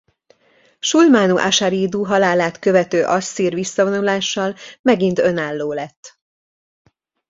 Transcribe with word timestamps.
Sulmánu-asarídu 0.79 2.03
halálát 2.03 2.59
követő 2.59 3.03
asszír 3.05 3.53
visszavonulással 3.53 4.55
megint 4.81 5.19
önálló 5.19 5.71
lett. 5.73 6.19